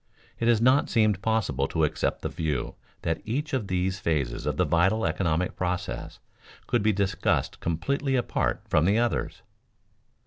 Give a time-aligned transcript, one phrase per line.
[0.39, 4.57] It has not seemed possible to accept the view that each of these phases of
[4.57, 6.17] the vital economic process
[6.65, 9.43] could be discussed completely apart from the others.